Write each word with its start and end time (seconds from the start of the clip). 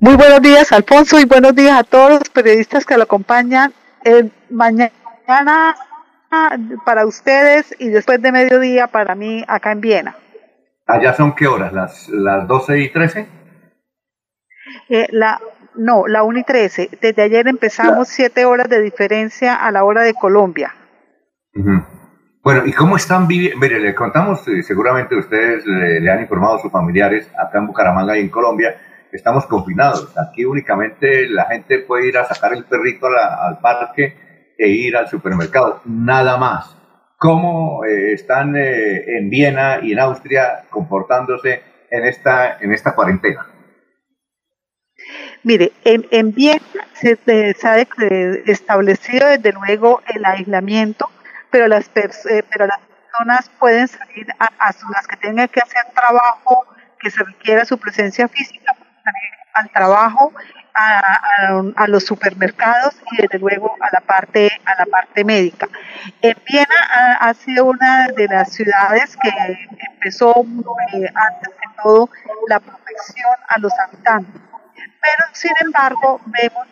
Muy 0.00 0.14
buenos 0.14 0.40
días, 0.40 0.70
Alfonso, 0.70 1.18
y 1.18 1.24
buenos 1.24 1.56
días 1.56 1.76
a 1.76 1.82
todos 1.82 2.20
los 2.20 2.28
periodistas 2.28 2.86
que 2.86 2.96
lo 2.96 3.02
acompañan. 3.02 3.72
Eh, 4.04 4.30
mañana 4.48 4.92
para 6.84 7.04
ustedes 7.04 7.74
y 7.80 7.88
después 7.88 8.22
de 8.22 8.30
mediodía 8.30 8.86
para 8.86 9.16
mí 9.16 9.44
acá 9.48 9.72
en 9.72 9.80
Viena. 9.80 10.14
¿Allá 10.86 11.14
son 11.14 11.34
qué 11.34 11.48
horas? 11.48 11.72
¿Las, 11.72 12.08
las 12.10 12.46
12 12.46 12.78
y 12.78 12.92
13? 12.92 13.28
Eh, 14.88 15.08
la, 15.10 15.40
no, 15.74 16.06
la 16.06 16.22
1 16.22 16.38
y 16.38 16.44
13. 16.44 16.90
Desde 17.00 17.22
ayer 17.22 17.48
empezamos 17.48 18.06
7 18.06 18.44
horas 18.44 18.68
de 18.68 18.80
diferencia 18.80 19.56
a 19.56 19.72
la 19.72 19.82
hora 19.82 20.04
de 20.04 20.14
Colombia. 20.14 20.76
Bueno, 22.44 22.64
¿y 22.66 22.72
cómo 22.72 22.94
están 22.94 23.26
viviendo? 23.26 23.58
Mire, 23.58 23.80
le 23.80 23.96
contamos, 23.96 24.46
eh, 24.46 24.62
seguramente 24.62 25.16
ustedes 25.16 25.66
le 25.66 26.08
han 26.08 26.20
informado 26.20 26.54
a 26.54 26.62
sus 26.62 26.70
familiares 26.70 27.28
acá 27.36 27.58
en 27.58 27.66
Bucaramanga 27.66 28.16
y 28.16 28.20
en 28.20 28.28
Colombia 28.28 28.76
estamos 29.12 29.46
confinados. 29.46 30.16
Aquí 30.18 30.44
únicamente 30.44 31.28
la 31.28 31.46
gente 31.46 31.80
puede 31.80 32.08
ir 32.08 32.18
a 32.18 32.24
sacar 32.24 32.52
el 32.52 32.64
perrito 32.64 33.06
al 33.06 33.58
parque 33.60 34.54
e 34.58 34.68
ir 34.68 34.96
al 34.96 35.08
supermercado, 35.08 35.80
nada 35.84 36.36
más. 36.36 36.76
¿Cómo 37.16 37.84
eh, 37.84 38.12
están 38.12 38.56
eh, 38.56 39.18
en 39.18 39.30
Viena 39.30 39.80
y 39.82 39.92
en 39.92 39.98
Austria 39.98 40.64
comportándose 40.70 41.62
en 41.90 42.04
esta, 42.04 42.58
en 42.58 42.72
esta 42.72 42.94
cuarentena? 42.94 43.46
Mire, 45.42 45.72
en, 45.84 46.06
en 46.10 46.32
Viena 46.32 46.62
se, 46.94 47.18
ha 47.64 47.78
establecido 48.46 49.28
desde 49.28 49.52
luego 49.52 50.02
el 50.14 50.24
aislamiento, 50.24 51.08
pero 51.50 51.66
las, 51.66 51.88
eh, 51.96 52.44
pero 52.50 52.66
las 52.66 52.80
personas 52.80 53.50
pueden 53.58 53.88
salir 53.88 54.26
a, 54.38 54.46
a, 54.46 54.72
las 54.92 55.06
que 55.06 55.16
tengan 55.16 55.48
que 55.48 55.60
hacer 55.60 55.82
trabajo 55.94 56.66
que 57.00 57.10
se 57.10 57.22
requiera 57.22 57.64
su 57.64 57.78
presencia 57.78 58.28
física, 58.28 58.76
al 59.54 59.70
trabajo, 59.70 60.32
a, 60.74 61.86
los 61.88 62.04
supermercados 62.04 62.94
y 63.12 63.22
desde 63.22 63.38
luego 63.38 63.74
a 63.80 63.88
la 63.92 64.00
parte 64.00 64.50
a 64.64 64.76
la 64.76 64.86
parte 64.86 65.24
médica. 65.24 65.68
En 66.22 66.36
Viena 66.46 67.18
ha, 67.20 67.34
sido 67.34 67.64
una 67.64 68.08
de 68.08 68.28
las 68.28 68.52
ciudades 68.52 69.16
que 69.16 69.30
empezó 69.94 70.44
eh, 70.92 71.10
antes 71.14 71.48
de 71.48 71.82
todo 71.82 72.10
la 72.48 72.60
protección 72.60 73.34
a 73.48 73.58
los 73.58 73.72
habitantes. 73.78 74.40
Pero 74.74 75.28
sin 75.32 75.52
embargo 75.60 76.20
vemos 76.26 76.66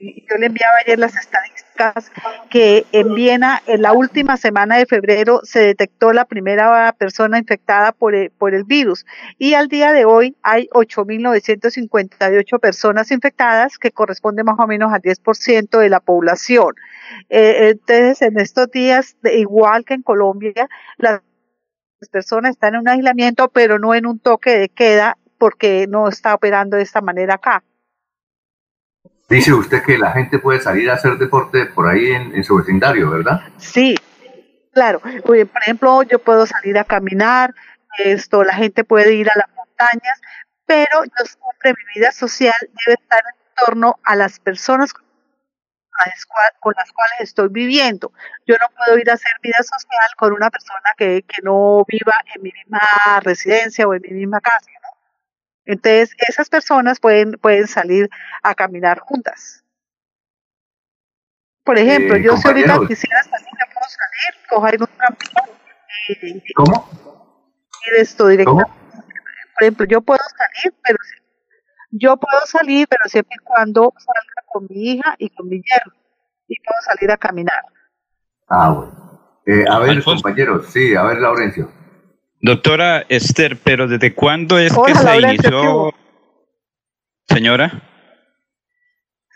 yo 0.00 0.36
le 0.38 0.46
enviaba 0.46 0.74
ayer 0.84 0.98
las 0.98 1.16
estadísticas 1.16 2.10
que 2.50 2.86
en 2.92 3.14
Viena 3.14 3.62
en 3.66 3.82
la 3.82 3.92
última 3.92 4.36
semana 4.36 4.76
de 4.76 4.86
febrero 4.86 5.40
se 5.42 5.60
detectó 5.60 6.12
la 6.12 6.24
primera 6.24 6.92
persona 6.92 7.38
infectada 7.38 7.92
por 7.92 8.14
el, 8.14 8.30
virus 8.64 9.06
y 9.38 9.54
al 9.54 9.68
día 9.68 9.92
de 9.92 10.04
hoy 10.04 10.36
hay 10.42 10.68
8.958 10.68 12.60
personas 12.60 13.10
infectadas 13.10 13.78
que 13.78 13.90
corresponde 13.90 14.44
más 14.44 14.58
o 14.58 14.66
menos 14.66 14.92
al 14.92 15.02
10% 15.02 15.78
de 15.78 15.88
la 15.88 16.00
población. 16.00 16.74
Eh, 17.28 17.70
entonces 17.70 18.22
en 18.22 18.38
estos 18.38 18.70
días, 18.70 19.16
igual 19.24 19.84
que 19.84 19.94
en 19.94 20.02
Colombia, 20.02 20.68
las 20.98 21.20
personas 22.10 22.52
están 22.52 22.74
en 22.74 22.80
un 22.80 22.88
aislamiento 22.88 23.48
pero 23.48 23.78
no 23.78 23.94
en 23.94 24.06
un 24.06 24.18
toque 24.18 24.58
de 24.58 24.68
queda 24.68 25.16
porque 25.38 25.86
no 25.88 26.08
está 26.08 26.34
operando 26.34 26.76
de 26.76 26.82
esta 26.82 27.00
manera 27.00 27.34
acá. 27.34 27.62
Dice 29.28 29.52
usted 29.52 29.82
que 29.82 29.98
la 29.98 30.12
gente 30.12 30.38
puede 30.38 30.60
salir 30.60 30.88
a 30.88 30.94
hacer 30.94 31.18
deporte 31.18 31.66
por 31.66 31.88
ahí 31.88 32.12
en, 32.12 32.44
su 32.44 32.56
vecindario, 32.56 33.10
¿verdad? 33.10 33.40
Sí, 33.58 33.96
claro. 34.72 35.00
Por 35.00 35.36
ejemplo, 35.36 36.02
yo 36.04 36.20
puedo 36.20 36.46
salir 36.46 36.78
a 36.78 36.84
caminar, 36.84 37.52
esto, 38.04 38.44
la 38.44 38.54
gente 38.54 38.84
puede 38.84 39.14
ir 39.14 39.28
a 39.28 39.32
las 39.36 39.48
montañas, 39.56 40.20
pero 40.64 41.04
yo 41.04 41.24
siempre 41.24 41.72
mi 41.72 42.00
vida 42.00 42.12
social 42.12 42.54
debe 42.60 42.98
estar 43.00 43.20
en 43.20 43.64
torno 43.64 43.98
a 44.04 44.14
las 44.14 44.38
personas 44.38 44.92
con 46.60 46.74
las 46.76 46.92
cuales 46.92 47.20
estoy 47.20 47.48
viviendo. 47.48 48.12
Yo 48.46 48.54
no 48.60 48.66
puedo 48.76 48.98
ir 48.98 49.10
a 49.10 49.14
hacer 49.14 49.32
vida 49.42 49.58
social 49.58 50.10
con 50.18 50.32
una 50.34 50.50
persona 50.50 50.92
que, 50.96 51.22
que 51.22 51.42
no 51.42 51.84
viva 51.88 52.14
en 52.34 52.42
mi 52.42 52.52
misma 52.52 52.80
residencia 53.22 53.88
o 53.88 53.94
en 53.94 54.02
mi 54.02 54.10
misma 54.10 54.40
casa. 54.40 54.66
Entonces, 55.66 56.14
esas 56.28 56.48
personas 56.48 57.00
pueden, 57.00 57.32
pueden 57.32 57.66
salir 57.66 58.08
a 58.42 58.54
caminar 58.54 59.00
juntas. 59.00 59.64
Por 61.64 61.76
ejemplo, 61.76 62.14
eh, 62.14 62.22
yo 62.22 62.36
si 62.36 62.46
ahorita 62.46 62.78
quisiera 62.86 63.22
salir, 63.24 63.48
puedo 63.74 63.88
salir, 63.88 64.48
coger 64.48 64.80
un 64.80 64.88
trampito 64.96 65.42
y, 66.22 66.52
¿Cómo? 66.54 66.88
Y 67.84 68.00
esto 68.00 68.28
directamente. 68.28 68.70
Por 69.54 69.62
ejemplo, 69.62 69.86
yo 69.86 70.00
puedo 70.00 70.20
salir, 70.36 70.74
pero 70.84 70.98
yo 71.90 72.16
puedo 72.16 72.46
salir, 72.46 72.86
pero 72.88 73.02
siempre 73.06 73.36
y 73.40 73.44
cuando 73.44 73.92
salga 73.98 74.46
con 74.46 74.66
mi 74.70 74.92
hija 74.92 75.16
y 75.18 75.30
con 75.30 75.48
mi 75.48 75.56
yerno. 75.56 75.92
Y 76.46 76.60
puedo 76.60 76.80
salir 76.82 77.10
a 77.10 77.16
caminar. 77.16 77.64
Ah, 78.48 78.70
bueno. 78.70 79.06
Eh, 79.46 79.64
a 79.68 79.78
ver, 79.80 80.02
compañeros, 80.04 80.66
sí, 80.72 80.94
a 80.94 81.02
ver, 81.02 81.18
Laurencio. 81.18 81.70
Doctora 82.46 83.04
Esther, 83.08 83.56
pero 83.56 83.88
¿desde 83.88 84.14
cuándo 84.14 84.56
es 84.56 84.72
que 84.72 84.94
se 84.94 85.20
inició, 85.20 85.92
señora? 87.28 87.82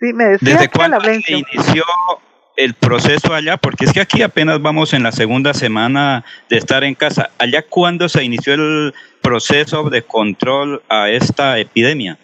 Sí, 0.00 0.14
me 0.14 0.24
decía 0.24 0.54
¿Desde 0.54 0.70
cuándo 0.70 0.98
se 1.02 1.32
inició 1.34 1.84
el 2.56 2.72
proceso 2.72 3.34
allá? 3.34 3.58
Porque 3.58 3.84
es 3.84 3.92
que 3.92 4.00
aquí 4.00 4.22
apenas 4.22 4.62
vamos 4.62 4.94
en 4.94 5.02
la 5.02 5.12
segunda 5.12 5.52
semana 5.52 6.24
de 6.48 6.56
estar 6.56 6.82
en 6.82 6.94
casa. 6.94 7.28
¿Allá 7.36 7.60
cuándo 7.68 8.08
se 8.08 8.24
inició 8.24 8.54
el 8.54 8.94
proceso 9.20 9.90
de 9.90 10.00
control 10.00 10.82
a 10.88 11.10
esta 11.10 11.58
epidemia? 11.58 12.18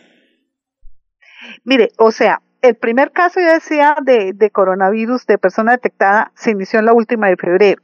Mire, 1.63 1.91
o 1.99 2.11
sea, 2.11 2.41
el 2.63 2.77
primer 2.77 3.13
caso, 3.13 3.39
yo 3.39 3.53
decía, 3.53 3.97
de, 4.03 4.33
de 4.33 4.49
coronavirus 4.49 5.27
de 5.27 5.37
persona 5.37 5.73
detectada 5.73 6.33
se 6.37 6.53
inició 6.53 6.79
en 6.79 6.87
la 6.87 6.95
última 6.95 7.29
de 7.29 7.37
febrero 7.37 7.83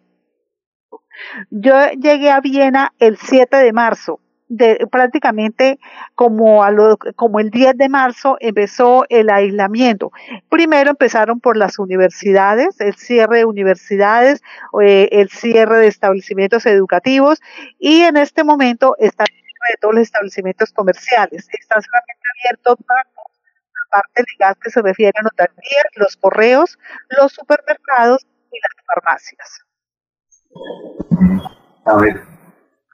yo 1.51 1.91
llegué 1.93 2.31
a 2.31 2.41
Viena 2.41 2.93
el 2.99 3.17
7 3.17 3.57
de 3.57 3.73
marzo. 3.73 4.21
Prácticamente 4.93 5.81
como 6.15 6.65
el 7.41 7.51
10 7.51 7.77
de 7.77 7.89
marzo 7.89 8.37
empezó 8.39 9.05
el 9.09 9.29
aislamiento. 9.29 10.13
Primero 10.49 10.91
empezaron 10.91 11.41
por 11.41 11.57
las 11.57 11.81
universidades, 11.81 12.81
el 12.81 12.95
cierre 12.95 13.39
de 13.39 13.45
universidades, 13.45 14.43
eh, 14.81 15.09
el 15.11 15.31
cierre 15.31 15.79
de 15.79 15.89
establecimientos 15.89 16.65
educativos 16.67 17.41
y 17.81 18.03
en 18.03 18.17
este 18.17 18.45
momento 18.45 18.95
están 19.01 19.27
de 19.69 19.77
todos 19.81 19.95
los 19.95 20.03
establecimientos 20.03 20.73
comerciales. 20.73 21.49
Están 21.53 21.83
solamente 21.83 22.23
abiertos 22.41 22.77
la 22.89 23.05
parte 23.91 24.25
legal 24.33 24.57
que 24.63 24.71
se 24.71 24.83
refiere 24.83 25.13
a 25.19 25.23
notarías, 25.23 25.87
los 25.97 26.17
correos, 26.17 26.79
los 27.09 27.33
supermercados 27.33 28.27
y 28.53 28.59
las 28.61 28.73
farmacias. 28.87 29.67
A 31.85 31.97
ver, 31.97 32.23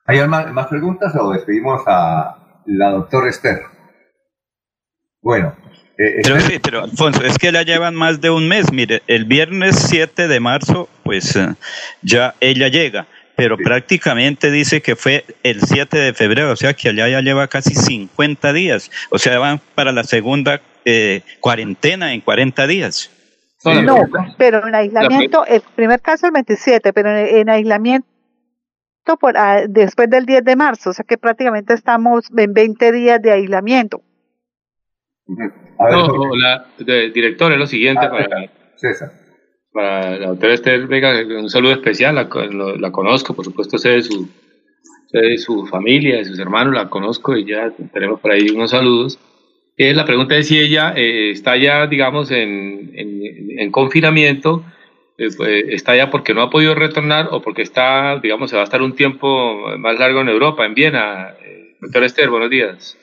¿hay 0.06 0.26
más, 0.28 0.66
preguntas 0.66 1.14
o 1.16 1.32
despedimos 1.32 1.82
a 1.86 2.60
la 2.66 2.90
doctora 2.90 3.30
Esther? 3.30 3.60
Bueno. 5.22 5.54
Eh, 5.98 6.20
pero 6.22 6.40
sí, 6.40 6.58
pero 6.58 6.84
Alfonso, 6.84 7.22
es 7.22 7.38
que 7.38 7.52
la 7.52 7.62
llevan 7.62 7.94
más 7.94 8.20
de 8.20 8.30
un 8.30 8.48
mes. 8.48 8.72
Mire, 8.72 9.02
el 9.06 9.24
viernes 9.24 9.76
7 9.76 10.26
de 10.26 10.40
marzo, 10.40 10.88
pues 11.04 11.36
eh, 11.36 11.54
ya 12.02 12.34
ella 12.40 12.68
llega, 12.68 13.06
pero 13.36 13.56
prácticamente 13.56 14.50
dice 14.50 14.82
que 14.82 14.96
fue 14.96 15.24
el 15.42 15.60
7 15.60 15.96
de 15.96 16.14
febrero, 16.14 16.50
o 16.52 16.56
sea 16.56 16.74
que 16.74 16.88
allá 16.88 17.08
ya 17.08 17.20
lleva 17.20 17.46
casi 17.48 17.74
50 17.74 18.52
días, 18.52 18.90
o 19.10 19.18
sea, 19.18 19.38
van 19.38 19.60
para 19.74 19.92
la 19.92 20.04
segunda 20.04 20.60
eh, 20.84 21.22
cuarentena 21.40 22.12
en 22.12 22.20
40 22.20 22.66
días. 22.66 23.10
No, 23.64 24.08
pero 24.38 24.66
en 24.66 24.74
aislamiento, 24.74 25.46
el 25.46 25.62
primer 25.74 26.00
caso 26.00 26.26
el 26.26 26.32
27, 26.32 26.92
pero 26.92 27.16
en, 27.16 27.48
aislamiento 27.48 28.06
por, 29.20 29.36
ah, 29.36 29.62
después 29.68 30.08
del 30.08 30.26
10 30.26 30.44
de 30.44 30.56
marzo, 30.56 30.90
o 30.90 30.92
sea 30.92 31.04
que 31.04 31.18
prácticamente 31.18 31.74
estamos 31.74 32.30
en 32.36 32.52
20 32.52 32.92
días 32.92 33.20
de 33.20 33.32
aislamiento. 33.32 34.02
no, 35.26 36.36
la, 36.36 36.66
director, 36.78 37.52
es 37.52 37.58
lo 37.58 37.66
siguiente 37.66 38.04
ah, 38.04 38.10
para, 38.10 38.50
César. 38.76 39.12
para 39.72 40.18
la 40.18 40.28
doctora 40.28 40.54
Esther 40.54 40.86
Vega, 40.86 41.12
un 41.38 41.50
saludo 41.50 41.72
especial, 41.72 42.14
la, 42.14 42.28
la 42.78 42.92
conozco, 42.92 43.34
por 43.34 43.44
supuesto, 43.44 43.78
sé 43.78 43.90
de 43.90 44.02
su, 44.02 44.28
sé 45.08 45.18
de 45.18 45.38
su 45.38 45.66
familia, 45.66 46.16
de 46.16 46.24
sus 46.24 46.38
hermanos, 46.38 46.74
la 46.74 46.88
conozco 46.88 47.36
y 47.36 47.44
ya 47.44 47.72
tenemos 47.92 48.20
por 48.20 48.32
ahí 48.32 48.50
unos 48.50 48.70
saludos 48.70 49.18
la 49.76 50.04
pregunta 50.04 50.36
es 50.36 50.48
si 50.48 50.58
ella 50.58 50.94
eh, 50.96 51.30
está 51.30 51.56
ya, 51.56 51.86
digamos, 51.86 52.30
en, 52.30 52.92
en, 52.94 53.70
confinamiento, 53.70 54.60
eh, 54.60 54.62
pues, 54.62 54.72
está 55.26 55.96
ya 55.96 56.10
porque 56.10 56.34
no 56.34 56.42
ha 56.42 56.50
podido 56.50 56.74
retornar 56.74 57.28
o 57.30 57.42
porque 57.42 57.62
está, 57.62 58.18
digamos, 58.20 58.50
se 58.50 58.56
va 58.56 58.62
a 58.62 58.64
estar 58.64 58.82
un 58.82 58.94
tiempo 58.94 59.76
más 59.78 59.98
largo 59.98 60.20
en 60.20 60.28
Europa, 60.28 60.66
en 60.66 60.74
Viena. 60.74 61.34
Eh, 61.42 61.76
doctor 61.80 62.04
Esther, 62.04 62.30
buenos 62.30 62.50
días. 62.50 62.96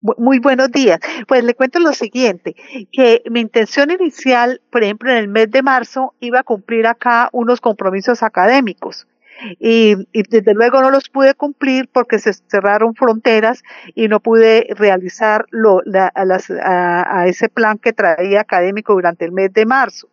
Muy 0.00 0.38
buenos 0.38 0.70
días. 0.70 1.00
Pues 1.26 1.42
le 1.42 1.54
cuento 1.54 1.80
lo 1.80 1.92
siguiente, 1.92 2.54
que 2.92 3.22
mi 3.30 3.40
intención 3.40 3.90
inicial, 3.90 4.60
por 4.70 4.84
ejemplo, 4.84 5.10
en 5.10 5.16
el 5.16 5.28
mes 5.28 5.50
de 5.50 5.62
marzo, 5.62 6.14
iba 6.20 6.40
a 6.40 6.44
cumplir 6.44 6.86
acá 6.86 7.28
unos 7.32 7.60
compromisos 7.60 8.22
académicos. 8.22 9.06
y, 9.60 9.94
desde 10.12 10.52
luego 10.52 10.80
no 10.80 10.90
los 10.90 11.08
pude 11.08 11.34
cumplir 11.34 11.88
porque 11.92 12.18
se 12.18 12.32
cerraron 12.32 12.94
fronteras 12.96 13.62
y 13.94 14.08
no 14.08 14.18
pude 14.18 14.66
realizar 14.70 15.46
lo, 15.50 15.80
a 15.94 17.24
ese 17.28 17.48
plan 17.48 17.78
que 17.78 17.92
traía 17.92 18.40
académico 18.40 18.94
durante 18.94 19.24
el 19.24 19.32
mes 19.32 19.52
de 19.52 19.64
marzo 19.64 20.08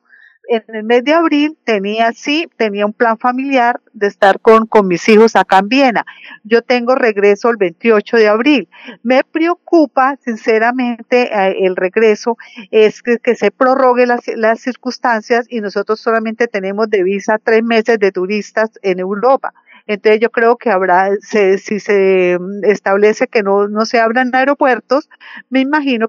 en 0.47 0.63
el 0.67 0.83
mes 0.83 1.03
de 1.03 1.13
abril 1.13 1.57
tenía, 1.63 2.11
sí, 2.13 2.49
tenía 2.57 2.85
un 2.85 2.93
plan 2.93 3.17
familiar 3.17 3.79
de 3.93 4.07
estar 4.07 4.39
con, 4.39 4.67
con 4.67 4.87
mis 4.87 5.07
hijos 5.09 5.35
acá 5.35 5.59
en 5.59 5.69
Viena. 5.69 6.05
Yo 6.43 6.61
tengo 6.61 6.95
regreso 6.95 7.49
el 7.49 7.57
28 7.57 8.17
de 8.17 8.27
abril. 8.27 8.69
Me 9.03 9.23
preocupa, 9.23 10.17
sinceramente, 10.23 11.29
eh, 11.33 11.65
el 11.65 11.75
regreso, 11.75 12.37
es 12.71 13.01
que, 13.01 13.35
se 13.35 13.51
prorrogue 13.51 14.05
las, 14.05 14.21
las 14.35 14.59
circunstancias 14.59 15.45
y 15.49 15.61
nosotros 15.61 15.99
solamente 15.99 16.47
tenemos 16.47 16.89
de 16.89 17.03
visa 17.03 17.39
tres 17.43 17.63
meses 17.63 17.99
de 17.99 18.11
turistas 18.11 18.71
en 18.81 18.99
Europa. 18.99 19.53
Entonces 19.87 20.19
yo 20.19 20.31
creo 20.31 20.57
que 20.57 20.71
habrá, 20.71 21.11
si 21.21 21.79
se 21.79 22.39
establece 22.63 23.27
que 23.27 23.43
no, 23.43 23.67
no 23.67 23.85
se 23.85 23.99
abran 23.99 24.33
aeropuertos, 24.33 25.09
me 25.49 25.59
imagino 25.59 26.07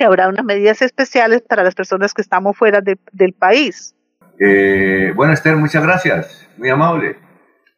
habrá 0.00 0.28
unas 0.28 0.44
medidas 0.44 0.82
especiales 0.82 1.42
para 1.42 1.62
las 1.62 1.74
personas 1.74 2.12
que 2.14 2.22
estamos 2.22 2.56
fuera 2.56 2.80
del 2.80 3.32
país. 3.32 3.94
Eh, 4.38 5.12
bueno, 5.14 5.32
Esther, 5.32 5.56
muchas 5.56 5.82
gracias. 5.82 6.48
Muy 6.56 6.70
amable, 6.70 7.16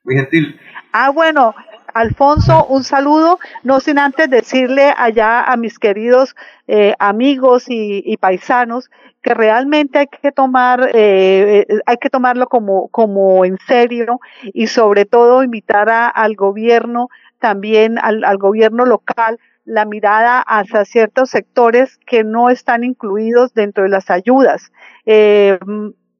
muy 0.04 0.16
gentil. 0.16 0.58
Ah, 0.92 1.10
bueno, 1.10 1.54
Alfonso, 1.92 2.66
un 2.66 2.84
saludo, 2.84 3.38
no 3.62 3.80
sin 3.80 3.98
antes 3.98 4.28
decirle 4.28 4.92
allá 4.96 5.42
a 5.42 5.56
mis 5.56 5.78
queridos 5.78 6.36
eh, 6.66 6.94
amigos 6.98 7.64
y, 7.68 8.16
paisanos 8.18 8.90
que 9.22 9.34
realmente 9.34 9.98
hay 9.98 10.06
que 10.06 10.30
tomar, 10.30 10.90
eh, 10.94 11.66
hay 11.86 11.96
que 11.96 12.10
tomarlo 12.10 12.48
como, 12.48 12.88
como 12.88 13.44
en 13.44 13.58
serio 13.66 14.20
y 14.44 14.68
sobre 14.68 15.04
todo 15.04 15.42
invitar 15.42 15.88
al 15.90 16.36
gobierno, 16.36 17.08
también 17.40 17.98
al, 17.98 18.24
al 18.24 18.36
gobierno 18.36 18.84
local, 18.84 19.38
la 19.66 19.84
mirada 19.84 20.40
hacia 20.40 20.84
ciertos 20.84 21.30
sectores 21.30 21.98
que 22.06 22.24
no 22.24 22.48
están 22.48 22.84
incluidos 22.84 23.52
dentro 23.52 23.82
de 23.82 23.90
las 23.90 24.10
ayudas. 24.10 24.72
Eh, 25.04 25.58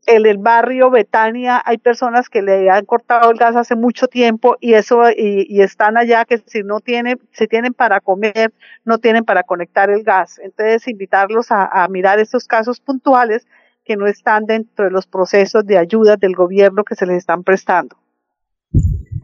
en 0.06 0.26
el 0.26 0.38
barrio 0.38 0.90
Betania 0.90 1.60
hay 1.64 1.78
personas 1.78 2.28
que 2.28 2.42
le 2.42 2.70
han 2.70 2.84
cortado 2.84 3.30
el 3.30 3.38
gas 3.38 3.56
hace 3.56 3.74
mucho 3.74 4.06
tiempo 4.06 4.56
y 4.60 4.74
eso 4.74 5.02
y, 5.10 5.60
están 5.60 5.96
allá 5.96 6.24
que 6.24 6.38
si 6.38 6.62
no 6.62 6.80
tienen 6.80 7.18
si 7.32 7.48
tienen 7.48 7.74
para 7.74 8.00
comer 8.00 8.52
no 8.84 8.98
tienen 8.98 9.24
para 9.24 9.42
conectar 9.42 9.90
el 9.90 10.04
gas 10.04 10.38
entonces 10.38 10.86
invitarlos 10.86 11.50
a, 11.50 11.66
a 11.66 11.88
mirar 11.88 12.20
estos 12.20 12.46
casos 12.46 12.78
puntuales 12.78 13.48
que 13.84 13.96
no 13.96 14.06
están 14.06 14.46
dentro 14.46 14.84
de 14.84 14.92
los 14.92 15.08
procesos 15.08 15.66
de 15.66 15.76
ayuda 15.76 16.16
del 16.16 16.36
gobierno 16.36 16.84
que 16.84 16.94
se 16.94 17.06
les 17.06 17.16
están 17.16 17.42
prestando 17.42 17.96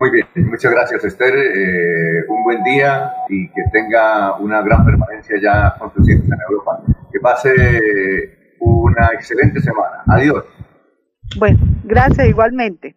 muy 0.03 0.11
bien, 0.11 0.27
muchas 0.51 0.73
gracias 0.73 1.05
Esther, 1.05 1.33
eh, 1.33 2.25
un 2.29 2.43
buen 2.43 2.61
día 2.65 3.13
y 3.29 3.47
que 3.51 3.63
tenga 3.71 4.37
una 4.39 4.61
gran 4.61 4.85
permanencia 4.85 5.37
ya 5.41 5.77
con 5.79 5.93
tus 5.93 6.11
hijos 6.11 6.25
en 6.25 6.39
Europa. 6.51 6.83
Que 7.13 7.21
pase 7.21 8.57
una 8.59 9.11
excelente 9.13 9.61
semana. 9.61 10.03
Adiós. 10.09 10.45
Bueno, 11.39 11.61
gracias 11.85 12.27
igualmente. 12.27 12.97